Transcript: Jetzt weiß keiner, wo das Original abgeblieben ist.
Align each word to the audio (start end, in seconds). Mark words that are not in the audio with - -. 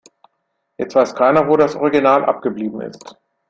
Jetzt 0.79 0.95
weiß 0.95 1.13
keiner, 1.13 1.47
wo 1.47 1.57
das 1.57 1.75
Original 1.75 2.25
abgeblieben 2.25 2.81
ist. 2.81 3.17